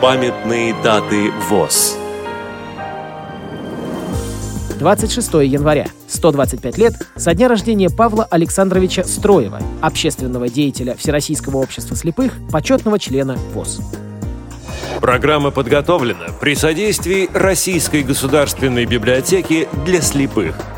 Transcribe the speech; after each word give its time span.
Памятные 0.00 0.74
даты 0.82 1.30
ВОЗ. 1.50 1.98
26 4.78 5.34
января. 5.44 5.88
125 6.08 6.78
лет 6.78 6.94
со 7.16 7.34
дня 7.34 7.48
рождения 7.48 7.90
Павла 7.90 8.24
Александровича 8.24 9.04
Строева, 9.04 9.60
общественного 9.82 10.48
деятеля 10.48 10.96
Всероссийского 10.96 11.58
общества 11.58 11.96
слепых, 11.96 12.32
почетного 12.50 12.98
члена 12.98 13.36
ВОЗ. 13.52 13.82
Программа 15.02 15.50
подготовлена 15.50 16.28
при 16.40 16.54
содействии 16.54 17.28
Российской 17.34 18.02
государственной 18.02 18.86
библиотеки 18.86 19.68
для 19.84 20.00
слепых– 20.00 20.54